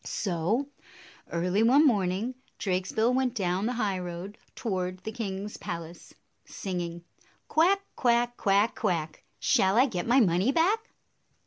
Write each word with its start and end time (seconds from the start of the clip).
So, 0.03 0.67
early 1.31 1.61
one 1.61 1.85
morning, 1.85 2.33
Drakesbill 2.57 3.13
went 3.13 3.35
down 3.35 3.67
the 3.67 3.73
highroad 3.73 4.39
toward 4.55 4.97
the 5.03 5.11
king's 5.11 5.57
palace, 5.57 6.11
singing, 6.43 7.03
"Quack, 7.47 7.83
quack! 7.95 8.35
Quack, 8.35 8.73
quack! 8.73 9.21
Shall 9.39 9.77
I 9.77 9.85
get 9.85 10.07
my 10.07 10.19
money 10.19 10.51
back?" 10.51 10.89